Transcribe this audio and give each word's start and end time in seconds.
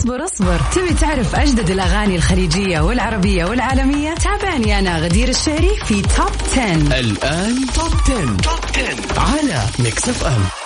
اصبر 0.00 0.24
اصبر. 0.24 0.60
تبي 0.74 0.94
تعرف 0.94 1.34
أجدد 1.34 1.70
الأغاني 1.70 2.16
الخليجية 2.16 2.80
والعربية 2.80 3.44
والعالمية؟ 3.44 4.14
تابعني 4.14 4.78
أنا 4.78 4.98
غدير 4.98 5.28
الشهري 5.28 5.76
في 5.84 6.02
Top 6.02 6.30
10 6.52 7.00
الآن 7.00 7.66
Top 7.74 7.92
10. 8.04 8.36
Top 8.36 8.60
10 9.14 9.20
على 9.20 9.66
Mix 9.78 10.08
FM 10.08 10.59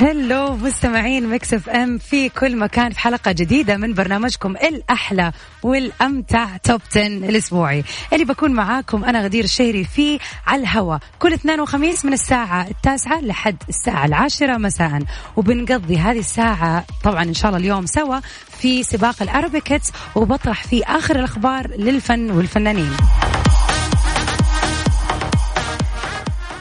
Hello 0.00 0.56
مستمعين 0.56 1.26
Mix 1.26 1.54
FM 1.54 1.98
في 1.98 2.28
كل 2.28 2.56
مكان 2.56 2.92
في 2.92 3.00
حلقة 3.00 3.32
جديدة 3.32 3.76
من 3.76 3.94
برنامجكم 3.94 4.56
الأحلى 4.56 5.32
والأمتع 5.62 6.56
Top 6.56 6.80
10 6.90 7.06
الأسبوعي. 7.06 7.84
اللي 8.12 8.24
بكون 8.24 8.52
معاكم 8.52 9.04
أنا 9.04 9.24
غدير 9.24 9.44
الشهري 9.44 9.84
في 9.84 10.18
على 10.46 10.62
الهوا. 10.62 10.98
كل 11.18 11.32
اثنين 11.32 11.60
وخميس 11.60 12.04
من 12.04 12.12
الساعة 12.12 12.68
التاسعة 12.68 13.20
لحد 13.20 13.56
الساعة 13.68 14.06
العاشرة 14.06 14.56
مساء. 14.56 15.02
وبنقضي 15.36 15.98
هذه 15.98 16.18
الساعة 16.18 16.84
طبعا 17.04 17.22
إن 17.22 17.34
شاء 17.34 17.48
الله 17.48 17.60
اليوم 17.60 17.86
سوا 17.86 18.20
في 18.58 18.82
سباق 18.82 19.22
ال 19.22 19.28
Arabic 19.28 19.66
hits 19.66 19.92
وبطرح 20.14 20.64
فيه 20.64 20.84
آخر 20.86 21.16
الأخبار 21.16 21.66
للفن 21.76 22.30
والفنانين. 22.30 22.96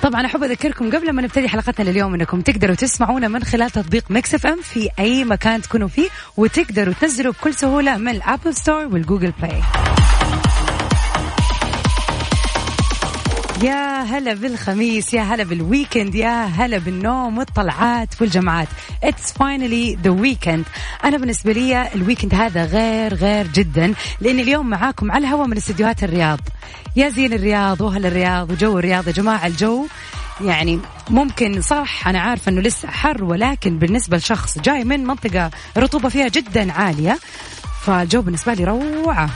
طبعا 0.09 0.25
أحب 0.25 0.43
أذكركم 0.43 0.89
قبل 0.95 1.11
ما 1.11 1.21
نبتدي 1.21 1.49
حلقتنا 1.49 1.89
لليوم 1.89 2.13
إنكم 2.13 2.41
تقدروا 2.41 2.75
تسمعونا 2.75 3.27
من 3.27 3.43
خلال 3.43 3.69
تطبيق 3.69 4.11
Mix 4.11 4.33
FM 4.35 4.61
في 4.61 4.89
أي 4.99 5.23
مكان 5.23 5.61
تكونوا 5.61 5.88
فيه 5.88 6.09
وتقدروا 6.38 6.93
تنزلوا 7.02 7.33
بكل 7.33 7.53
سهولة 7.53 7.97
من 7.97 8.09
ال 8.09 8.21
App 8.21 8.55
Store 8.55 8.85
وال 8.85 8.97
Google 8.97 9.33
Play. 9.41 9.61
يا 13.63 14.03
هلا 14.03 14.33
بالخميس 14.33 15.13
يا 15.13 15.21
هلا 15.21 15.43
بال 15.43 15.59
weekend 15.59 16.15
يا 16.15 16.45
هلا 16.45 16.77
بالنوم 16.77 17.38
والطلعات 17.38 18.21
والجمعات. 18.21 18.67
It's 19.05 19.31
finally 19.31 19.97
the 20.03 20.11
weekend. 20.11 20.63
أنا 21.03 21.17
بالنسبة 21.17 21.52
لي 21.52 21.93
ال 21.95 22.00
weekend 22.00 22.35
هذا 22.35 22.65
غير 22.65 23.13
غير 23.13 23.47
جدا 23.47 23.93
لأن 24.21 24.39
اليوم 24.39 24.69
معاكم 24.69 25.11
على 25.11 25.27
الهواء 25.27 25.47
من 25.47 25.57
استديوهات 25.57 26.03
الرياض. 26.03 26.39
يا 26.95 27.09
زين 27.09 27.33
الرياض 27.33 27.81
وأهل 27.81 28.05
الرياض 28.05 28.52
وجو 28.52 28.80
الرياض 28.80 29.07
يا 29.07 29.13
جماعة 29.13 29.47
الجو 29.47 29.87
يعني 30.41 30.80
ممكن 31.09 31.61
صح 31.61 32.07
أنا 32.07 32.19
عارفة 32.19 32.49
أنه 32.49 32.61
لسه 32.61 32.87
حر 32.87 33.23
ولكن 33.23 33.80
بالنسبة 33.80 34.17
لشخص 34.17 34.59
جاي 34.59 34.83
من 34.83 35.05
منطقة 35.05 35.52
رطوبة 35.77 36.09
فيها 36.09 36.27
جدا 36.27 36.71
عالية 36.71 37.19
فالجو 37.81 38.21
بالنسبة 38.21 38.53
لي 38.53 38.63
روعة. 38.63 39.30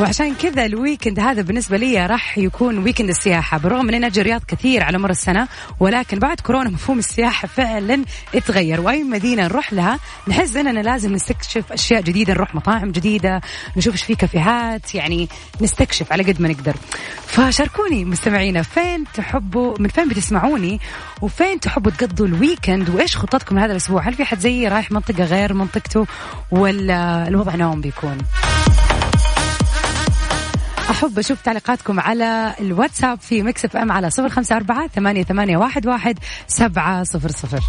وعشان 0.00 0.34
كذا 0.34 0.66
ال 0.66 0.73
weekend 0.73 1.20
هذا 1.20 1.42
بالنسبة 1.42 1.76
لي 1.76 2.06
راح 2.06 2.38
يكون 2.38 2.78
weekend 2.78 3.08
السياحة. 3.08 3.58
بالرغم 3.58 3.88
اني 3.88 4.06
أجي 4.06 4.20
الرياض 4.20 4.42
كثير 4.48 4.82
على 4.82 4.98
مر 4.98 5.10
السنة 5.10 5.48
ولكن 5.80 6.18
بعد 6.18 6.40
كورونا 6.40 6.70
مفهوم 6.70 6.98
السياحة 6.98 7.48
فعلا 7.48 8.04
اتغير. 8.34 8.80
وأي 8.80 9.02
مدينة 9.02 9.42
نروح 9.42 9.72
لها 9.72 9.98
نحس 10.28 10.56
إننا 10.56 10.80
لازم 10.80 11.12
نستكشف 11.12 11.72
أشياء 11.72 12.00
جديدة 12.00 12.32
نروح 12.32 12.54
مطاعم 12.54 12.90
جديدة 12.90 13.40
نشوف 13.76 13.94
إيش 13.94 14.02
في 14.02 14.14
كافيهات 14.14 14.94
يعني 14.94 15.28
نستكشف 15.60 16.12
على 16.12 16.22
قد 16.22 16.40
ما 16.40 16.48
نقدر. 16.48 16.76
فشاركوني 17.26 18.04
مستمعينا 18.04 18.62
فين 18.62 19.04
تحبوا 19.14 19.74
من 19.78 19.88
فين 19.88 20.08
بتسمعوني؟ 20.08 20.80
وفين 21.22 21.60
تحبوا 21.60 21.90
تقضوا 21.90 22.26
ال 22.26 22.34
weekend 22.34 22.90
وإيش 22.90 23.16
خطتكم 23.16 23.58
هذا 23.58 23.72
الأسبوع؟ 23.72 24.08
هل 24.08 24.14
في 24.14 24.24
حد 24.24 24.38
زيي 24.38 24.68
رايح 24.68 24.90
منطقة 24.90 25.24
غير 25.24 25.54
منطقته 25.54 26.06
ولا 26.50 27.28
الوضع 27.28 27.54
نوم 27.54 27.80
بيكون؟ 27.80 28.18
أحب 30.90 31.18
أشوف 31.18 31.42
تعليقاتكم 31.42 32.00
على 32.00 32.54
الواتساب 32.60 33.20
في 33.20 33.42
Mix 33.42 33.64
FM 33.64 33.92
على 33.92 34.10
صفر 34.10 34.28
خمسة 34.28 34.56
أربعة 34.56 34.88
ثمانية, 34.88 35.22
ثمانية 35.22 35.56
واحد, 35.56 35.86
واحد 35.86 36.18
سبعة 36.46 37.04
صفر 37.04 37.30
صفر. 37.30 37.60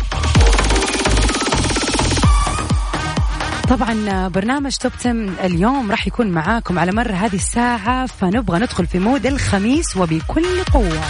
طبعا 3.70 4.28
برنامج 4.28 4.76
توب 4.76 4.92
10 5.00 5.12
اليوم 5.46 5.92
راح 5.92 6.08
يكون 6.08 6.28
معاكم 6.32 6.80
على 6.80 6.92
مر 6.92 7.12
هذه 7.12 7.36
الساعة 7.36 8.06
فنبغى 8.06 8.60
ندخل 8.60 8.88
في 8.88 9.00
مود 9.00 9.26
الخميس 9.26 9.98
وبكل 9.98 10.64
قوة. 10.74 11.02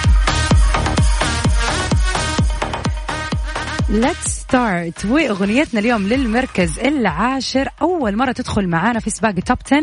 Let's 3.89 4.27
start 4.27 5.05
وأغنيتنا 5.05 5.79
اليوم 5.79 6.07
للمركز 6.07 6.79
العاشر. 6.79 7.69
أول 7.81 8.17
مرة 8.17 8.31
تدخل 8.31 8.67
معانا 8.67 8.99
في 8.99 9.09
سباق 9.09 9.31
توب 9.31 9.57
10 9.65 9.81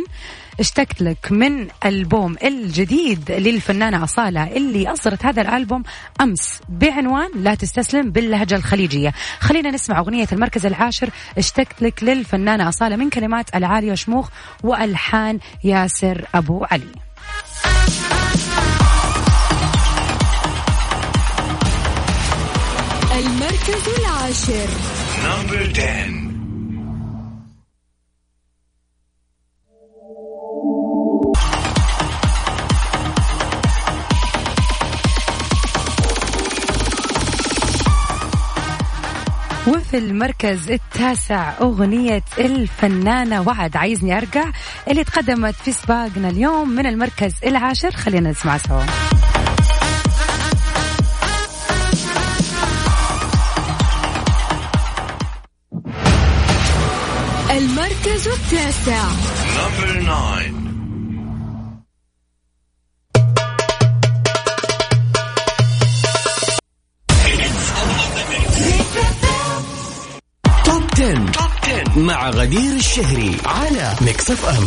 اشتقت 0.61 1.03
لك 1.03 1.33
من 1.33 1.69
ألبوم 1.85 2.37
الجديد 2.45 3.31
للفنانة 3.31 4.05
اصاله 4.05 4.57
اللي 4.57 4.93
أصدرت 4.93 5.27
هذا 5.27 5.43
الألبوم 5.43 5.83
أمس 6.21 6.61
بعنوان 6.69 7.31
لا 7.35 7.55
تستسلم 7.55 8.11
باللهجة 8.11 8.55
الخليجية. 8.55 9.13
خلينا 9.41 9.71
نسمع 9.71 9.99
أغنية 9.99 10.27
المركز 10.33 10.67
العاشر. 10.67 11.11
اشتقت 11.39 11.83
لك 11.83 12.05
للفنانة 12.05 12.69
اصاله 12.69 12.97
من 12.97 13.11
كلمات 13.11 13.57
العالية 13.57 13.95
شموخ 13.95 14.29
وألحان 14.63 15.39
ياسر 15.65 16.25
أبو 16.35 16.65
علي. 16.71 16.85
المركز 23.19 23.89
العاشر. 23.99 24.69
نمبر 25.25 25.73
10 25.77 26.24
وفي 39.69 39.99
المركز 39.99 40.71
التاسع 40.71 41.53
أغنية 41.61 42.23
الفنانة 42.39 43.41
وعد 43.49 43.77
عايزني 43.77 44.17
أرجع 44.17 44.45
اللي 44.89 45.05
تقدمت 45.05 45.55
في 45.55 45.73
سباقنا 45.73 46.29
اليوم 46.29 46.69
من 46.69 46.87
المركز 46.87 47.35
العاشر. 47.47 47.91
خلينا 47.91 48.31
نسمع 48.31 48.59
سوا. 48.59 48.83
المركز 57.51 58.29
التاسع. 58.29 59.05
10. 71.05 71.15
Top 71.33 71.51
10 71.63 71.99
مع 71.99 72.31
غدير 72.31 72.73
الشهري 72.73 73.37
على 73.45 73.95
Mix 74.01 74.31
FM 74.31 74.67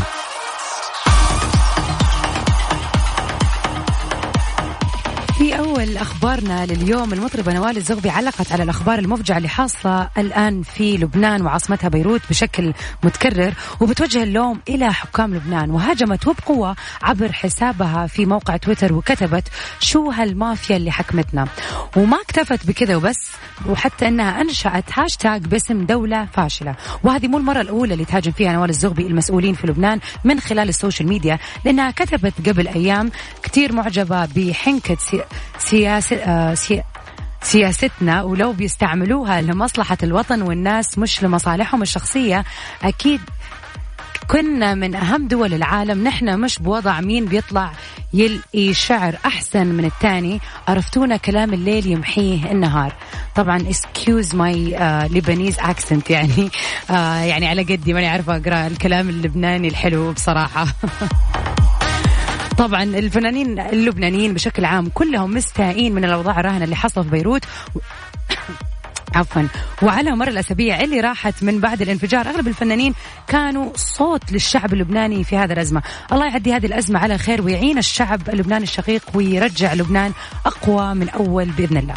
أول 5.77 5.97
أخبارنا 5.97 6.65
لليوم. 6.65 7.13
المطربة 7.13 7.53
نوال 7.53 7.77
الزغبي 7.77 8.09
علقت 8.09 8.51
على 8.51 8.63
الأخبار 8.63 8.99
المفجعة 8.99 9.37
اللي 9.37 9.49
حاصلة 9.49 10.09
الآن 10.17 10.63
في 10.63 10.97
لبنان 10.97 11.41
وعاصمتها 11.41 11.87
بيروت 11.87 12.21
بشكل 12.29 12.73
متكرر 13.03 13.53
وبتوجه 13.79 14.23
اللوم 14.23 14.59
إلى 14.69 14.93
حكام 14.93 15.35
لبنان. 15.35 15.71
وهاجمت 15.71 16.27
وبقوة 16.27 16.75
عبر 17.03 17.31
حسابها 17.31 18.07
في 18.07 18.25
موقع 18.25 18.57
تويتر 18.57 18.93
وكتبت 18.93 19.43
شو 19.79 20.11
هالمافيا 20.11 20.77
اللي 20.77 20.91
حكمتنا. 20.91 21.47
وما 21.95 22.17
اكتفت 22.21 22.67
بكذا 22.67 22.95
وبس 22.95 23.31
وحتى 23.65 24.07
أنها 24.07 24.41
أنشأت 24.41 24.99
هاشتاج 24.99 25.45
باسم 25.45 25.85
دولة 25.85 26.25
فاشلة. 26.25 26.75
وهذه 27.03 27.27
مو 27.27 27.37
المرة 27.37 27.61
الأولى 27.61 27.93
اللي 27.93 28.05
تهاجم 28.05 28.31
فيها 28.31 28.53
نوال 28.53 28.69
الزغبي 28.69 29.07
المسؤولين 29.07 29.53
في 29.53 29.67
لبنان 29.67 29.99
من 30.23 30.39
خلال 30.39 30.69
ال 30.69 30.75
social 30.75 31.09
media 31.09 31.39
لأنها 31.65 31.91
كتبت 31.91 32.49
قبل 32.49 32.67
أيام 32.67 33.11
كتير 33.43 33.73
معجبة 33.73 34.25
بحنكة 34.25 34.97
سي... 34.99 35.21
سياسة 35.69 36.15
آه 36.15 36.53
سي... 36.53 36.83
سياستنا 37.41 38.23
ولو 38.23 38.51
بيستعملوها 38.53 39.41
لمصلحة 39.41 39.97
الوطن 40.03 40.41
والناس 40.41 40.97
مش 40.97 41.23
لمصالحهم 41.23 41.81
الشخصية 41.81 42.45
أكيد 42.83 43.21
كنا 44.27 44.75
من 44.75 44.95
أهم 44.95 45.27
دول 45.27 45.53
العالم. 45.53 46.03
نحن 46.03 46.39
مش 46.39 46.59
بوضع 46.59 47.01
مين 47.01 47.25
بيطلع 47.25 47.71
يلقي 48.13 48.73
شعر 48.73 49.15
أحسن 49.25 49.67
من 49.67 49.85
الثاني 49.85 50.39
عرفتونا 50.67 51.17
كلام 51.17 51.53
الليل 51.53 51.87
يمحيه 51.87 52.51
النهار. 52.51 52.93
طبعا 53.35 53.59
excuse 53.59 54.29
my 54.33 54.55
uh, 54.73 55.61
accent 55.61 56.09
يعني 56.09 56.49
uh, 56.89 56.91
يعني 57.31 57.47
على 57.47 57.63
قدي 57.63 57.93
ماني 57.93 58.07
عارفة 58.07 58.35
أقرأ 58.35 58.67
الكلام 58.67 59.09
اللبناني 59.09 59.67
الحلو 59.67 60.11
بصراحة. 60.11 60.67
طبعا 62.57 62.83
الفنانين 62.83 63.59
اللبنانيين 63.59 64.33
بشكل 64.33 64.65
عام 64.65 64.89
كلهم 64.89 65.33
مستائين 65.33 65.95
من 65.95 66.05
الأوضاع 66.05 66.39
الراهنة 66.39 66.63
اللي 66.63 66.75
حصلت 66.75 67.05
في 67.05 67.11
بيروت. 67.11 67.45
و... 67.75 67.79
عفوا. 69.15 69.43
وعلى 69.81 70.11
مر 70.11 70.27
الأسابيع 70.27 70.81
اللي 70.81 70.99
راحت 70.99 71.43
من 71.43 71.59
بعد 71.59 71.81
الانفجار 71.81 72.27
أغلب 72.29 72.47
الفنانين 72.47 72.93
كانوا 73.27 73.71
صوت 73.75 74.31
للشعب 74.31 74.73
اللبناني 74.73 75.23
في 75.23 75.37
هذه 75.37 75.53
الأزمة، 75.53 75.81
الله 76.11 76.25
يعدي 76.25 76.53
هذه 76.53 76.65
الأزمة 76.65 76.99
على 76.99 77.17
خير 77.17 77.41
ويعين 77.41 77.77
الشعب 77.77 78.29
اللبناني 78.29 78.63
الشقيق 78.63 79.01
ويرجع 79.13 79.73
لبنان 79.73 80.11
أقوى 80.45 80.93
من 80.93 81.09
أول 81.09 81.45
بإذن 81.45 81.77
الله. 81.77 81.95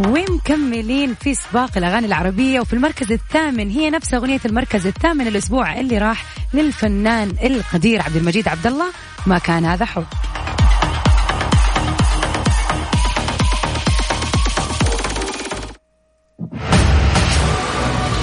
ومكملين 0.00 1.14
في 1.14 1.34
سباق 1.34 1.70
الأغاني 1.76 2.06
العربية. 2.06 2.60
وفي 2.60 2.72
المركز 2.72 3.12
الثامن 3.12 3.70
هي 3.70 3.90
نفس 3.90 4.14
أغنية 4.14 4.40
المركز 4.44 4.86
الثامن 4.86 5.26
الأسبوع 5.26 5.80
اللي 5.80 5.98
راح 5.98 6.24
للفنان 6.54 7.32
القدير 7.42 8.02
عبد 8.02 8.16
المجيد 8.16 8.48
عبد 8.48 8.66
الله. 8.66 8.86
ما 9.26 9.38
كان 9.38 9.64
هذا 9.64 9.84
حب. 9.84 10.04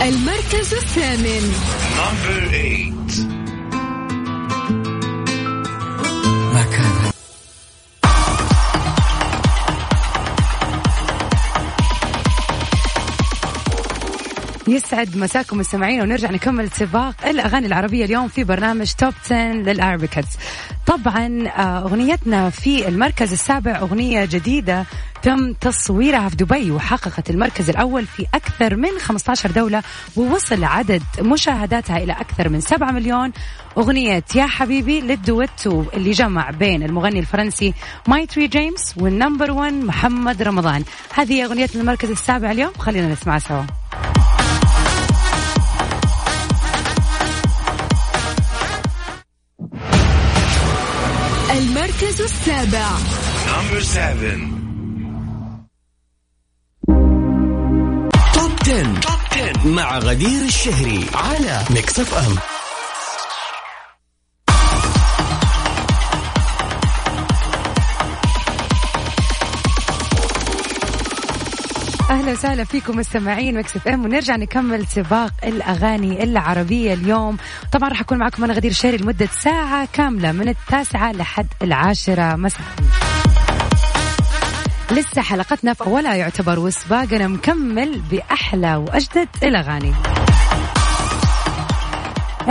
المركز 0.02 0.74
الثامن. 0.74 1.54
يسعد 14.68 15.18
مساكم 15.18 15.58
مستمعين 15.58 16.02
ونرجع 16.02 16.31
نكمل 16.31 16.72
سباق 16.72 17.28
الأغاني 17.28 17.68
العربية 17.68 18.06
اليوم 18.06 18.28
في 18.28 18.44
برنامج 18.44 18.92
توب 18.98 19.14
10 19.25 19.38
للاربيكتس 19.38 20.38
طبعا 20.86 21.48
آه، 21.48 21.81
أغنيتنا 21.81 22.50
في 22.50 22.88
المركز 22.88 23.31
السابع 23.31 23.80
أغنية 23.80 24.25
جديدة 24.25 24.86
تم 25.22 25.54
تصويرها 25.54 26.30
في 26.30 26.36
دبي 26.36 26.72
وحققت 26.72 27.30
المركز 27.30 27.69
الأول 27.69 28.06
في 28.06 28.25
أكثر 28.34 28.75
من 28.75 28.90
15 29.00 29.52
دولة 29.52 29.84
ووصل 30.16 30.64
عدد 30.64 31.04
مشاهداتها 31.19 31.98
إلى 31.98 32.14
أكثر 32.14 32.50
من 32.50 32.62
7 32.62 32.92
مليون. 32.92 33.31
أغنية 33.78 34.24
يا 34.36 34.46
حبيبي 34.46 35.02
للدويتو 35.02 35.84
اللي 35.94 36.12
جمع 36.12 36.52
بين 36.52 36.84
المغني 36.84 37.19
الفرنسي 37.19 37.74
ميتر 38.08 38.48
جيمس 38.48 38.94
وال 38.98 39.11
number 39.11 39.52
1 39.52 39.74
محمد 39.74 40.42
رمضان. 40.42 40.84
هذه 41.14 41.46
أغنية 41.46 41.69
المركز 41.75 42.10
السابع 42.10 42.52
اليوم. 42.52 42.74
خلينا 42.74 43.08
نسمعها 43.08 43.40
سوا. 43.40 43.64
المركز 51.57 52.21
السابع 52.21 52.89
Number 53.48 53.81
seven. 53.83 54.39
Top 58.34 58.52
10. 58.62 59.00
Top 59.02 59.19
10 59.31 59.68
مع 59.68 59.98
غدير 60.00 60.42
الشهري 60.45 61.06
على 61.13 61.63
Mix 61.69 62.00
FM 62.00 62.36
أهلا 72.28 72.38
وسهلا 72.38 72.64
فيكم 72.64 72.98
مستمعين 72.98 73.58
Mix 73.58 73.75
FM 73.75 74.06
ونرجع 74.06 74.36
نكمل 74.36 74.88
سباق 74.88 75.34
الأغاني 75.44 76.24
العربية 76.24 76.94
اليوم. 76.94 77.38
طبعا 77.72 77.90
راح 77.90 78.02
أكون 78.02 78.18
معكم 78.18 78.44
أنا 78.44 78.54
غدير 78.54 78.72
الشهري 78.72 78.98
لمدة 78.98 79.26
ساعة 79.26 79.88
كاملة 79.94 80.32
من 80.32 80.50
التاسعة 80.50 81.12
لحد 81.12 81.48
العاشرة 81.62 82.36
مساء. 82.36 82.62
لسه 84.92 85.22
حلقتنا 85.22 85.74
في 85.74 85.84
اولها 85.86 86.16
يعتبر 86.16 86.60
وسباقنا 86.60 87.28
مكمل 87.28 88.02
بأحلى 88.12 88.76
وأجدد 88.76 89.28
الأغاني. 89.44 89.94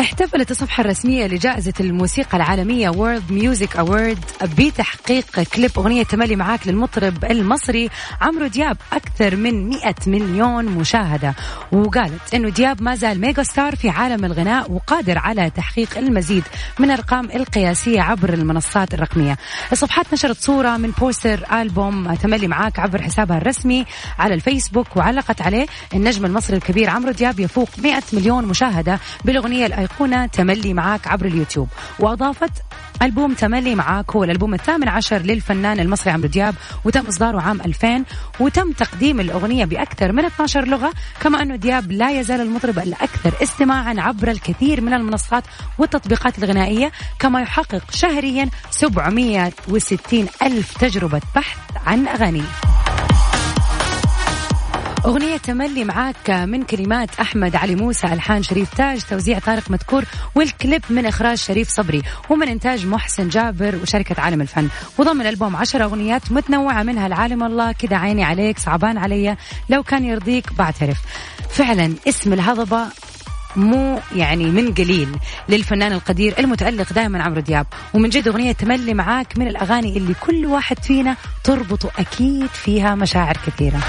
احتفلت 0.00 0.50
الصفحة 0.50 0.80
الرسمية 0.80 1.26
لجائزة 1.26 1.72
الموسيقى 1.80 2.36
العالمية 2.36 2.90
World 2.90 3.32
Music 3.32 3.78
Award 3.78 4.44
بتحقيق 4.58 5.42
كليب 5.42 5.70
أغنية 5.78 6.02
تملي 6.02 6.36
معاك 6.36 6.66
للمطرب 6.66 7.24
المصري 7.24 7.88
عمرو 8.20 8.46
دياب 8.46 8.76
أكثر 8.92 9.36
من 9.36 9.68
100 9.68 9.94
مليون 10.06 10.64
مشاهدة. 10.64 11.34
وقالت 11.72 12.34
أنه 12.34 12.48
دياب 12.48 12.82
ما 12.82 12.94
زال 12.94 13.20
mega 13.20 13.42
star 13.42 13.76
في 13.76 13.88
عالم 13.88 14.24
الغناء 14.24 14.72
وقادر 14.72 15.18
على 15.18 15.50
تحقيق 15.50 15.98
المزيد 15.98 16.44
من 16.78 16.84
الأرقام 16.84 17.30
القياسية 17.34 18.00
عبر 18.00 18.34
المنصات 18.34 18.94
الرقمية. 18.94 19.36
الصفحات 19.72 20.12
نشرت 20.12 20.40
صورة 20.40 20.76
من 20.76 20.90
بوستر 20.90 21.46
ألبوم 21.52 22.14
تملي 22.14 22.46
معاك 22.48 22.78
عبر 22.78 23.02
حسابها 23.02 23.38
الرسمي 23.38 23.86
على 24.18 24.34
الفيسبوك 24.34 24.96
وعلقت 24.96 25.42
عليه 25.42 25.66
النجم 25.94 26.24
المصري 26.24 26.56
الكبير 26.56 26.90
عمرو 26.90 27.12
دياب 27.12 27.40
يفوق 27.40 27.68
100 27.78 28.02
مليون 28.12 28.44
مشاهدة 28.44 29.00
بالأغنية 29.24 29.66
الأيقونة 29.86 30.26
تملي 30.26 30.74
معاك 30.74 31.08
عبر 31.08 31.26
اليوتيوب. 31.26 31.68
وأضافت 31.98 32.50
ألبوم 33.02 33.34
تملي 33.34 33.74
معاك 33.74 34.10
هو 34.10 34.24
الألبوم 34.24 34.54
الثامن 34.54 34.88
عشر 34.88 35.18
للفنان 35.18 35.80
المصري 35.80 36.12
عمرو 36.12 36.28
دياب 36.28 36.54
وتم 36.84 37.06
إصداره 37.06 37.40
عام 37.40 37.60
2000 37.60 38.04
وتم 38.40 38.72
تقديم 38.72 39.20
الأغنية 39.20 39.64
بأكثر 39.64 40.12
من 40.12 40.24
12 40.24 40.64
لغة 40.64 40.92
كما 41.20 41.42
أنه 41.42 41.56
دياب 41.56 41.92
لا 41.92 42.20
يزال 42.20 42.40
المطرب 42.40 42.78
الأكثر 42.78 43.34
استماعا 43.42 43.94
عبر 43.98 44.30
الكثير 44.30 44.80
من 44.80 44.92
المنصات 44.92 45.44
والتطبيقات 45.78 46.38
الغنائية 46.38 46.92
كما 47.18 47.40
يحقق 47.40 47.90
شهريا 47.90 48.48
760 48.70 50.26
ألف 50.42 50.78
تجربة 50.78 51.20
بحث 51.36 51.58
عن 51.86 52.08
أغانيه. 52.08 52.85
أغنية 55.06 55.36
تملي 55.36 55.84
معاك 55.84 56.30
من 56.30 56.62
كلمات 56.62 57.20
أحمد 57.20 57.56
علي 57.56 57.74
موسى 57.74 58.06
ألحان 58.06 58.42
شريف 58.42 58.74
تاج 58.74 59.00
توزيع 59.10 59.38
طارق 59.38 59.70
مدكور 59.70 60.04
والكليب 60.34 60.82
من 60.90 61.06
إخراج 61.06 61.38
شريف 61.38 61.68
صبري 61.68 62.02
ومن 62.30 62.48
إنتاج 62.48 62.86
محسن 62.86 63.28
جابر 63.28 63.76
وشركة 63.82 64.22
عالم 64.22 64.40
الفن. 64.40 64.68
وضمن 64.98 65.20
الألبوم 65.20 65.56
عشر 65.56 65.84
أغنيات 65.84 66.32
متنوعة 66.32 66.82
منها 66.82 67.06
العالم 67.06 67.42
الله 67.42 67.72
كذا 67.72 67.96
عيني 67.96 68.24
عليك 68.24 68.58
صعبان 68.58 68.98
علي 68.98 69.36
لو 69.68 69.82
كان 69.82 70.04
يرضيك 70.04 70.52
بعترف. 70.52 70.98
فعلا 71.50 71.94
اسم 72.08 72.32
الهضبة 72.32 72.86
مو 73.56 74.00
يعني 74.16 74.44
من 74.44 74.74
قليل 74.74 75.08
للفنان 75.48 75.92
القدير 75.92 76.34
المتألق 76.38 76.92
دائما 76.92 77.22
عمرو 77.22 77.40
دياب. 77.40 77.66
ومن 77.94 78.08
جد 78.08 78.28
أغنية 78.28 78.52
تملي 78.52 78.94
معاك 78.94 79.38
من 79.38 79.48
الأغاني 79.48 79.96
اللي 79.96 80.14
كل 80.14 80.46
واحد 80.46 80.78
فينا 80.78 81.16
تربطه 81.44 81.90
أكيد 81.98 82.46
فيها 82.46 82.94
مشاعر 82.94 83.36
كثيرة. 83.46 83.80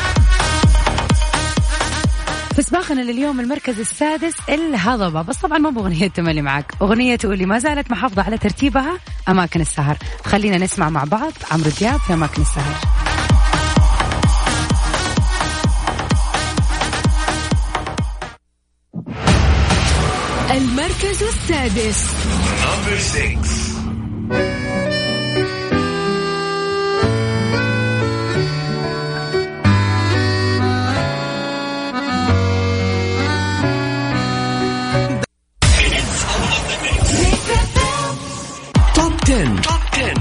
في 2.57 2.63
سباقنا 2.63 3.01
لليوم 3.01 3.39
المركز 3.39 3.79
السادس 3.79 4.33
الهضبة. 4.49 5.21
بس 5.21 5.37
طبعا 5.37 5.57
مو 5.57 5.69
بأغنية 5.69 6.07
تملي 6.07 6.41
معك. 6.41 6.73
أغنية 6.81 7.15
تقولي 7.15 7.45
ما 7.45 7.59
زالت 7.59 7.91
محافظة 7.91 8.21
على 8.21 8.37
ترتيبها 8.37 8.99
أماكن 9.29 9.61
السهر. 9.61 9.97
خلينا 10.25 10.57
نسمع 10.57 10.89
مع 10.89 11.03
بعض 11.03 11.33
عمرو 11.51 11.69
دياب 11.79 11.99
في 11.99 12.13
أماكن 12.13 12.41
السهر. 12.41 12.75
المركز 20.51 21.23
السادس. 21.23 22.13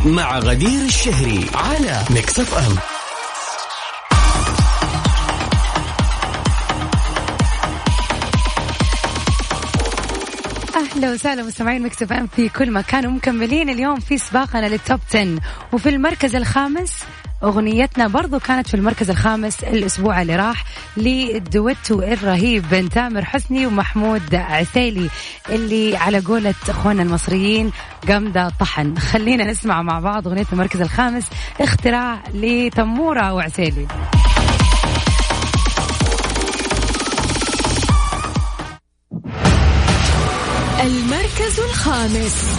مع 0.07 0.39
غدير 0.39 0.83
الشهري 0.85 1.47
على 1.55 2.03
Mix 2.11 2.41
FM 2.41 2.77
أهلا 10.77 11.13
وسهلا 11.13 11.43
مستمعين 11.43 11.83
Mix 11.83 12.03
FM 12.03 12.27
في 12.27 12.49
كل 12.49 12.71
مكان 12.71 13.07
ومكملين 13.07 13.71
اليوم 13.71 14.01
في 14.01 14.19
سباقنا 14.19 14.67
لل 14.69 14.82
top 14.82 15.01
10 15.15 15.39
وفي 15.73 15.89
المركز 15.89 16.35
الخامس 16.37 16.93
أغنيتنا 17.43 18.07
برضو 18.09 18.39
كانت 18.39 18.69
في 18.69 18.75
المركز 18.75 19.11
الخامس 19.11 19.65
الأسبوع 19.65 20.23
اللي 20.23 20.37
راح 20.37 20.65
للدويتو 20.97 22.03
الرهيب 22.03 22.69
بين 22.69 22.89
تامر 22.89 23.25
حسني 23.25 23.67
ومحمود 23.67 24.35
العسيلي 24.35 25.11
اللي 25.49 25.97
على 25.97 26.21
قولة 26.21 26.55
أخواننا 26.69 27.03
المصريين 27.03 27.73
قمدة 28.09 28.53
طحن. 28.61 28.99
خلينا 28.99 29.45
نسمع 29.45 29.83
مع 29.83 30.01
بعض 30.01 30.29
أغنية 30.29 30.47
المركز 30.53 30.81
الخامس 30.81 31.25
اختراع 31.61 32.23
لتمورة 32.35 33.33
وعسيلي 33.33 33.87
المركز 40.81 41.61
الخامس. 41.61 42.57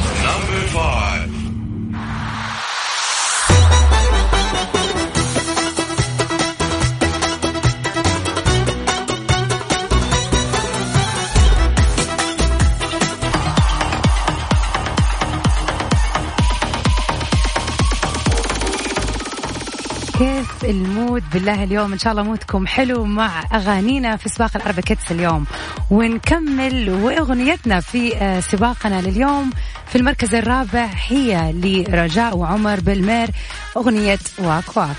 كيف 20.18 20.66
المود 20.66 21.24
بالله 21.34 21.64
اليوم؟ 21.64 21.94
إن 21.94 22.00
شاء 22.00 22.12
الله 22.12 22.24
مودكم 22.24 22.68
حلو 22.68 23.06
مع 23.06 23.44
أغانينا 23.54 24.16
في 24.18 24.30
سباق 24.30 24.52
الأربع 24.56 24.82
كتس 24.82 25.12
اليوم. 25.12 25.46
ونكمل 25.92 26.90
وأغنيتنا 26.90 27.80
في 27.80 28.16
آه، 28.16 28.40
سباقنا 28.40 29.02
لليوم 29.02 29.50
في 29.88 29.96
المركز 29.98 30.36
الرابع 30.36 30.90
هي 31.08 31.54
لرجاء 31.54 32.38
وعمر 32.38 32.80
بالمير 32.80 33.30
أغنية 33.78 34.20
واك 34.38 34.78
واك. 34.78 34.96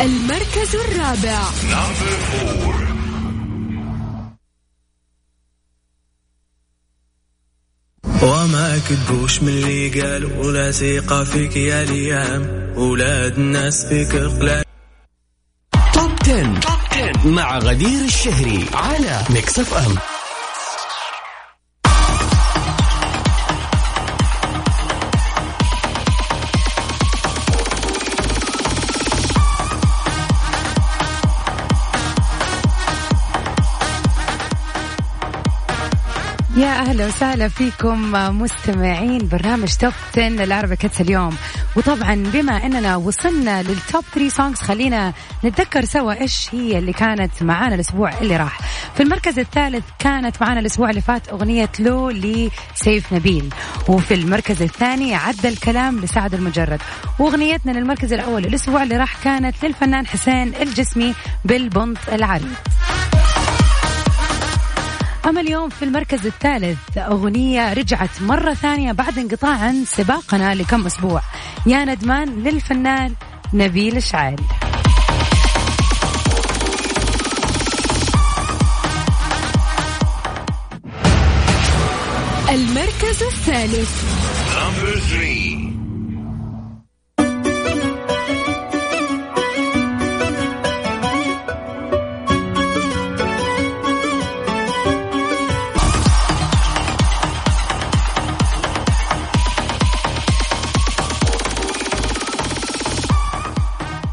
المركز 0.00 0.76
الرابع. 0.76 1.38
وما 8.22 8.80
كدبوش 8.88 9.42
من 9.42 9.48
اللي 9.48 10.00
قالوا 10.00 10.44
ولا 10.44 10.70
ثقة 10.70 11.24
فيك 11.24 11.56
يا 11.56 11.84
ليام 11.84 12.72
ولاد 12.76 13.38
الناس 13.38 13.86
فيك 13.86 14.16
قلال 14.16 14.64
top 15.94 16.10
10. 16.22 16.60
top 16.60 16.78
10 16.92 17.28
مع 17.28 17.58
غدير 17.58 18.04
الشهري 18.04 18.64
على 18.74 19.22
Mix 19.30 19.58
FM 19.58 19.94
يا 36.60 36.80
أهلا 36.80 37.06
وسهلا 37.06 37.48
فيكم 37.48 38.12
مستمعين 38.42 39.28
برنامج 39.28 39.68
top 39.72 39.92
10 40.12 40.26
ال 40.44 40.49
Arabic 40.49 40.76
hits 40.76 41.00
اليوم. 41.00 41.36
وطبعا 41.76 42.14
بما 42.14 42.66
إننا 42.66 42.96
وصلنا 42.96 43.62
لل 43.62 43.79
top 43.79 44.04
3 44.14 44.28
songs 44.28 44.60
خلينا 44.60 45.12
نتذكر 45.44 45.84
سوا 45.84 46.20
إيش 46.20 46.48
هي 46.52 46.78
اللي 46.78 46.92
كانت 46.92 47.42
معانا 47.42 47.74
الأسبوع 47.74 48.18
اللي 48.18 48.36
راح. 48.36 48.60
في 48.94 49.02
المركز 49.02 49.38
الثالث 49.38 49.84
كانت 49.98 50.42
معانا 50.42 50.60
الأسبوع 50.60 50.90
اللي 50.90 51.00
فات 51.00 51.28
أغنية 51.28 51.70
لو 51.78 52.10
لسيف 52.10 53.12
نبيل. 53.12 53.54
وفي 53.88 54.14
المركز 54.14 54.62
الثاني 54.62 55.14
عدى 55.14 55.48
الكلام 55.48 56.00
لسعد 56.00 56.34
لمجرد. 56.34 56.80
وأغنيتنا 57.18 57.72
للمركز 57.72 58.12
الأول 58.12 58.44
الأسبوع 58.44 58.82
اللي 58.82 58.96
راح 58.96 59.16
كانت 59.24 59.64
للفنان 59.64 60.06
حسين 60.06 60.54
الجسمي 60.54 61.14
بالبنط 61.44 61.98
العريض. 62.12 62.54
أما 65.26 65.40
اليوم 65.40 65.68
في 65.68 65.84
المركز 65.84 66.26
الثالث 66.26 66.98
أغنية 66.98 67.72
رجعت 67.72 68.22
مرة 68.22 68.54
ثانية 68.54 68.92
بعد 68.92 69.18
انقطاع 69.18 69.58
عن 69.58 69.84
سباقنا 69.84 70.54
لكم 70.54 70.86
أسبوع. 70.86 71.22
يا 71.66 71.84
ندمان 71.84 72.28
للفنان 72.28 73.14
نبيل 73.54 74.02
شعيل. 74.02 74.40
المركز 82.50 83.22
الثالث. 83.22 84.20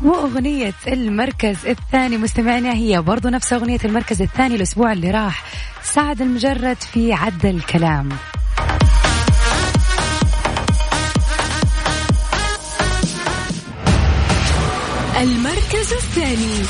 وأغنية 0.04 0.74
المركز 0.88 1.66
الثاني 1.66 2.18
مستمعنا 2.18 2.74
هي 2.74 3.02
برضو 3.02 3.30
نفس 3.30 3.54
أغنية 3.54 3.80
المركز 3.86 4.22
الثاني 4.22 4.56
الأسبوع 4.56 4.92
اللي 4.92 5.12
راح. 5.12 5.44
سعد 5.84 6.22
المجرد 6.22 6.78
في 6.82 7.14
عد 7.14 7.46
الكلام. 7.46 8.10
المركز 15.22 15.94
الثاني. 15.94 16.64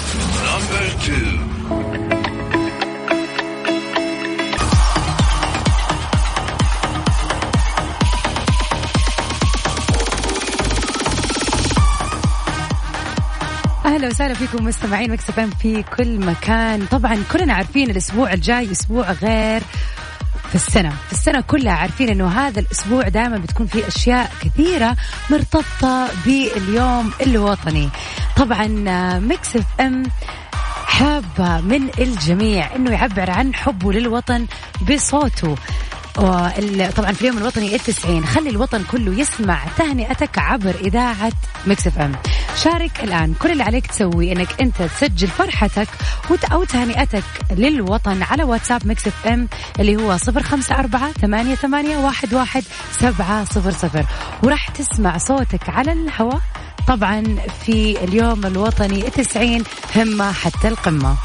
أهلا 13.98 14.08
وسهلا 14.08 14.34
فيكم 14.34 14.66
مستمعين 14.66 15.12
Mix 15.12 15.34
FM 15.34 15.50
في 15.50 15.84
كل 15.84 16.20
مكان. 16.20 16.86
طبعا 16.86 17.24
كلنا 17.32 17.54
عارفين 17.54 17.90
الأسبوع 17.90 18.34
الجاي 18.34 18.72
أسبوع 18.72 19.12
غير 19.12 19.62
في 20.50 20.56
السنة. 20.56 20.90
في 20.90 21.12
السنة 21.12 21.42
كلها 21.42 21.74
عارفين 21.74 22.10
إنه 22.10 22.28
هذا 22.28 22.60
الأسبوع 22.60 23.08
دائما 23.08 23.38
بتكون 23.38 23.68
فيه 23.68 23.88
أشياء 23.88 24.32
كثيرة 24.42 24.96
مرتبطة 25.30 26.10
باليوم 26.26 27.12
الوطني. 27.22 27.90
طبعا 28.36 28.68
Mix 29.20 29.56
FM 29.56 30.04
حابة 30.86 31.62
من 31.62 31.90
الجميع 32.00 32.76
إنه 32.76 32.92
يعبر 32.92 33.32
عن 33.32 33.56
حبه 33.56 33.94
للوطن 33.94 34.46
بصوته. 34.90 35.56
طبعا 36.96 37.12
في 37.12 37.22
اليوم 37.22 37.38
الوطني 37.38 37.76
التسعين 37.76 38.26
خلي 38.26 38.50
الوطن 38.50 38.84
كله 38.92 39.20
يسمع 39.20 39.60
تهنئتك 39.78 40.38
عبر 40.40 40.76
إذاعة 40.82 41.32
Mix 41.68 41.88
FM. 41.88 42.12
شارك 42.64 43.04
الآن. 43.04 43.34
كل 43.34 43.52
اللي 43.52 43.64
عليك 43.64 43.88
تسوي 43.88 44.32
إنك 44.32 44.62
أنت 44.62 44.82
تسجل 44.82 45.28
فرحتك 45.28 45.88
أو 46.52 46.64
تهنئتك 46.64 47.24
للوطن 47.52 48.24
على 48.24 48.44
واتساب 48.44 48.88
Mix 48.88 49.08
FM 49.08 49.48
اللي 49.80 49.96
هو 49.96 50.18
صفر 50.18 50.44
خمسة 50.44 50.76
أربعة 50.76 51.12
ثمانية, 51.12 51.56
ثمانية 51.56 51.98
واحد, 51.98 52.34
واحد 52.34 52.64
سبعة 52.92 53.46
صفر 53.46 53.72
صفر. 53.72 54.06
وراح 54.44 54.70
تسمع 54.70 55.18
صوتك 55.18 55.70
على 55.70 55.92
الهواء. 55.92 56.42
طبعا 56.88 57.24
في 57.66 58.04
اليوم 58.04 58.46
الوطني 58.46 59.08
التسعين 59.08 59.64
همة 59.96 60.32
حتى 60.32 60.68
القمة. 60.68 61.16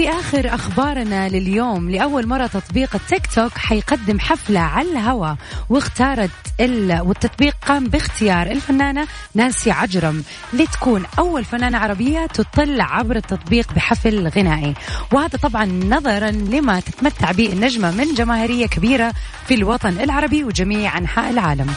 في 0.00 0.08
آخر 0.08 0.54
أخبارنا 0.54 1.28
لليوم. 1.28 1.90
لأول 1.90 2.28
مرة 2.28 2.46
تطبيق 2.46 2.94
التيك 2.94 3.26
توك 3.34 3.58
حيقدم 3.58 4.18
حفلة 4.18 4.60
على 4.60 4.92
الهواء 4.92 5.36
واختارت 5.68 6.30
ال... 6.60 7.00
والتطبيق 7.00 7.54
قام 7.66 7.84
باختيار 7.84 8.46
الفنانة 8.46 9.06
نانسي 9.34 9.70
عجرم 9.70 10.24
لتكون 10.52 11.04
أول 11.18 11.44
فنانة 11.44 11.78
عربية 11.78 12.26
تطل 12.26 12.80
عبر 12.80 13.16
التطبيق 13.16 13.72
بحفل 13.72 14.28
غنائي. 14.28 14.74
وهذا 15.12 15.38
طبعا 15.42 15.64
نظرا 15.64 16.30
لما 16.30 16.80
تتمتع 16.80 17.32
به 17.32 17.52
النجمة 17.52 17.90
من 17.90 18.14
جماهيرية 18.14 18.66
كبيرة 18.66 19.12
في 19.46 19.54
الوطن 19.54 20.00
العربي 20.00 20.44
وجميع 20.44 20.98
أنحاء 20.98 21.30
العالم. 21.30 21.74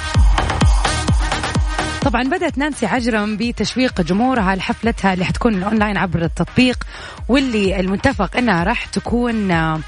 طبعا 2.05 2.23
بدأت 2.23 2.57
نانسي 2.57 2.85
عجرم 2.85 3.37
بتشويق 3.37 4.01
جمهورها 4.01 4.55
لحفلتها 4.55 5.13
اللي 5.13 5.25
حتكون 5.25 5.53
الأونلاين 5.53 5.97
عبر 5.97 6.21
التطبيق 6.21 6.83
واللي 7.27 7.79
المتفق 7.79 8.37
إنها 8.37 8.63
راح 8.63 8.85
تكون 8.85 9.51
آه، 9.51 9.79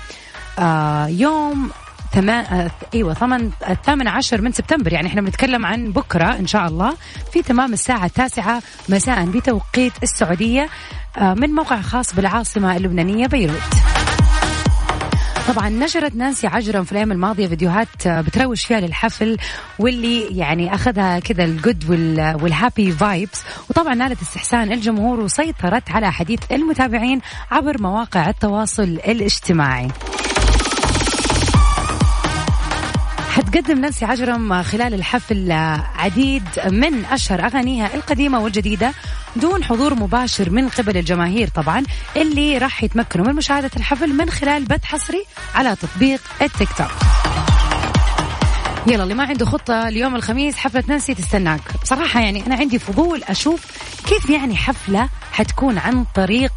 آه، 0.59 1.07
يوم 1.07 1.69
تما... 2.11 2.69
أيوه 2.93 3.13
ثمن 3.13 3.49
الثامن 3.69 4.07
عشر 4.07 4.41
من 4.41 4.51
سبتمبر. 4.51 4.93
يعني 4.93 5.07
إحنا 5.07 5.21
بنتكلم 5.21 5.65
عن 5.65 5.91
بكرة 5.91 6.35
إن 6.39 6.47
شاء 6.47 6.67
الله 6.67 6.93
في 7.33 7.41
تمام 7.41 7.73
الساعة 7.73 8.05
التاسعة 8.05 8.61
مساء 8.89 9.25
بتوقيت 9.25 9.93
السعودية 10.03 10.69
آه، 11.17 11.33
من 11.33 11.49
موقع 11.49 11.81
خاص 11.81 12.15
بالعاصمة 12.15 12.75
اللبنانية 12.77 13.27
بيروت. 13.27 14.04
طبعا 15.47 15.69
نشرت 15.69 16.15
نانسي 16.15 16.47
عجرم 16.47 16.83
في 16.83 16.91
الأيام 16.91 17.11
الماضية 17.11 17.47
فيديوهات 17.47 18.07
آه، 18.07 18.21
بتروج 18.21 18.57
فيها 18.57 18.79
للحفل 18.79 19.37
واللي 19.79 20.37
يعني 20.37 20.75
أخذها 20.75 21.19
كذا 21.19 21.43
ال 21.43 21.52
good 21.52 21.89
وال 22.41 22.55
happy 22.55 22.91
vibes 22.91 23.43
وطبعا 23.69 23.93
نالت 23.95 24.21
استحسان 24.21 24.71
الجمهور 24.71 25.19
وسيطرت 25.19 25.91
على 25.91 26.11
حديث 26.11 26.39
المتابعين 26.51 27.21
عبر 27.51 27.81
مواقع 27.81 28.29
التواصل 28.29 28.83
الاجتماعي. 28.83 29.87
حتقدم 33.35 33.79
نانسي 33.79 34.05
عجرم 34.05 34.63
خلال 34.63 34.93
الحفل 34.93 35.51
عديد 35.95 36.43
من 36.65 37.05
أشهر 37.05 37.45
أغانيها 37.45 37.93
القديمة 37.93 38.39
والجديدة 38.39 38.93
دون 39.35 39.63
حضور 39.63 39.93
مباشر 39.95 40.49
من 40.49 40.69
قبل 40.69 40.97
الجماهير 40.97 41.47
طبعا 41.47 41.83
اللي 42.15 42.57
راح 42.57 42.83
يتمكنوا 42.83 43.25
من 43.25 43.35
مشاهدة 43.35 43.71
الحفل 43.77 44.13
من 44.13 44.29
خلال 44.29 44.65
بث 44.65 44.83
حصري 44.83 45.25
على 45.55 45.75
تطبيق 45.75 46.21
التيك 46.41 46.69
توك. 46.77 46.91
يلا 48.87 49.03
اللي 49.03 49.13
ما 49.13 49.23
عنده 49.23 49.45
خطة 49.45 49.87
اليوم 49.87 50.15
الخميس 50.15 50.57
حفلة 50.57 50.83
نانسي 50.87 51.13
تستناك. 51.13 51.61
بصراحة 51.81 52.19
يعني 52.19 52.47
أنا 52.47 52.55
عندي 52.55 52.79
فضول 52.79 53.23
أشوف 53.23 53.65
كيف 54.07 54.29
يعني 54.29 54.55
حفلة 54.55 55.09
حتكون 55.31 55.77
عن 55.77 56.05
طريق 56.15 56.51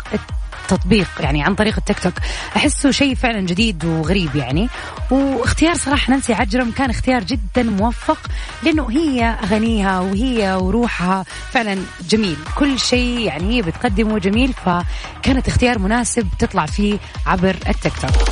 التطبيق 0.72 1.08
يعني 1.20 1.42
عن 1.42 1.54
طريق 1.54 1.74
التيك 1.78 1.98
توك. 1.98 2.14
أحسه 2.56 2.90
شيء 2.90 3.14
فعلا 3.14 3.40
جديد 3.40 3.84
وغريب 3.84 4.36
يعني. 4.36 4.68
واختيار 5.10 5.74
صراحة 5.74 6.10
نانسي 6.10 6.32
عجرم 6.32 6.70
كان 6.70 6.90
اختيار 6.90 7.24
جدا 7.24 7.62
موفق 7.62 8.18
لأنه 8.62 8.90
هي 8.90 9.24
اغانيها 9.24 10.00
وهي 10.00 10.54
وروحها 10.54 11.24
فعلا 11.52 11.78
جميل. 12.10 12.36
كل 12.56 12.78
شيء 12.78 13.18
يعني 13.18 13.56
هي 13.56 13.62
بتقدمه 13.62 14.18
جميل 14.18 14.52
فكانت 14.52 15.48
اختيار 15.48 15.78
مناسب 15.78 16.28
تطلع 16.38 16.66
فيه 16.66 16.98
عبر 17.26 17.56
التيك 17.68 17.92
توك. 18.02 18.28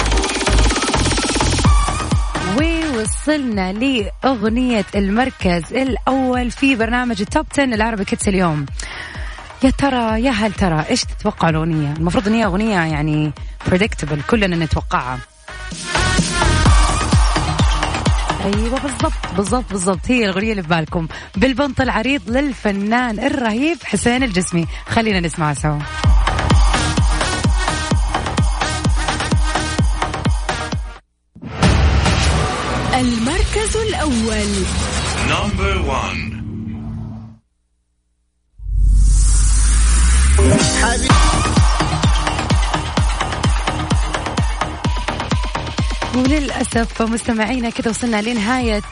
ووصلنا 2.57 3.73
لأغنية 3.73 4.85
المركز 4.95 5.73
الأول 5.73 6.50
في 6.50 6.76
برنامج 6.76 7.21
ال 7.20 7.27
top 7.27 7.46
10 7.52 7.64
ال 7.64 7.70
Arabic 7.70 8.04
hits 8.04 8.28
اليوم. 8.28 8.66
يا 9.64 9.70
ترى 9.70 10.22
يا 10.22 10.30
هل 10.30 10.52
ترى 10.52 10.84
إيش 10.90 11.04
تتوقع 11.04 11.48
الأغنية؟ 11.48 11.92
المفروض 11.92 12.28
إن 12.28 12.34
هي 12.34 12.44
أغنية 12.44 12.75
يعني 12.80 13.32
بريدكتبل 13.68 14.22
كلنا 14.22 14.56
نتوقعها. 14.64 15.18
أيوه 18.44 18.80
بالضبط 18.80 19.12
بالضبط 19.36 19.64
بالضبط 19.70 20.00
هي 20.08 20.25
الأغنية 20.25 20.50
اللي 20.50 20.62
في 20.62 20.68
بالكم 20.68 21.08
بالبنط 21.36 21.80
العريض 21.80 22.30
للفنان 22.30 23.18
الرهيب 23.20 23.78
حسين 23.84 24.22
الجسمي 24.22 24.66
خلينا 24.88 25.20
نسمعها 25.20 25.54
سوا. 25.54 25.78
المركز 32.94 33.76
الأول 33.76 34.66
Number 35.28 35.75
one. 35.90 36.45
وللأسف 46.16 47.02
مستمعينا 47.02 47.70
كذا 47.70 47.90
وصلنا 47.90 48.23
لنهاية 48.23 48.82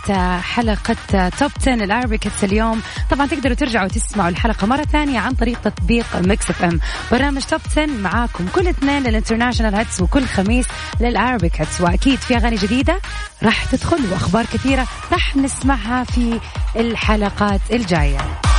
حلقة 0.40 1.28
top 1.28 1.50
10 1.60 1.74
العربي 1.74 2.20
اليوم. 2.42 2.82
طبعا 3.10 3.26
تقدروا 3.26 3.54
ترجعوا 3.54 3.88
تسمعوا 3.88 4.28
الحلقة 4.28 4.66
مرة 4.66 4.82
ثانية 4.82 5.18
عن 5.18 5.32
طريق 5.34 5.60
تطبيق 5.60 6.16
Mix 6.16 6.50
FM 6.50 6.80
برنامج 7.12 7.42
top 7.42 7.60
10 7.70 7.86
معاكم 7.86 8.46
كل 8.54 8.68
اثنين 8.68 9.02
لل 9.02 9.12
international 9.12 9.74
hits 9.74 10.00
وكل 10.00 10.24
خميس 10.24 10.66
لل 11.00 11.15
Arabic 11.15 11.60
hits 11.60 11.80
وأكيد 11.80 12.18
في 12.18 12.36
أغاني 12.36 12.56
جديدة 12.56 13.00
راح 13.42 13.64
تدخل 13.64 14.12
وأخبار 14.12 14.44
كثيرة 14.44 14.86
راح 15.12 15.36
نسمعها 15.36 16.04
في 16.04 16.40
الحلقات 16.76 17.60
الجاية. 17.72 18.53